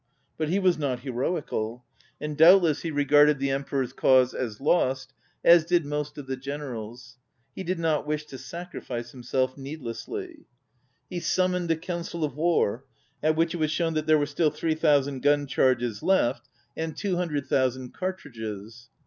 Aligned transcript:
But 0.35 0.49
he 0.49 0.57
was 0.57 0.79
not 0.79 1.01
heroical, 1.01 1.85
and 2.19 2.35
doubtless 2.35 2.81
he 2.81 2.89
regarded 2.89 3.37
the 3.37 3.51
Emperor's 3.51 3.93
cause 3.93 4.33
as 4.33 4.59
lost, 4.59 5.13
as 5.45 5.63
did 5.63 5.85
most 5.85 6.17
of 6.17 6.25
the 6.25 6.35
generals. 6.35 7.17
He 7.55 7.63
did 7.63 7.77
not 7.77 8.07
wish 8.07 8.25
to 8.25 8.39
sacri 8.39 8.81
fice 8.81 9.11
himself 9.11 9.59
needlessly. 9.59 10.47
He 11.07 11.19
summoned 11.19 11.69
a 11.69 11.75
coimcil 11.75 12.23
of 12.25 12.35
war, 12.35 12.83
at 13.21 13.35
which 13.35 13.53
it 13.53 13.57
was 13.57 13.69
shown 13.69 13.93
that 13.93 14.07
there 14.07 14.17
were 14.17 14.25
still 14.25 14.49
three 14.49 14.73
thousand 14.73 15.21
gun 15.21 15.45
charges 15.45 16.01
left 16.01 16.45
63 16.45 16.49
ON 16.49 16.75
READING 16.75 16.89
and 16.89 16.97
two 16.97 17.15
hundred 17.17 17.45
thousand 17.45 17.93
cartridges. 17.93 18.89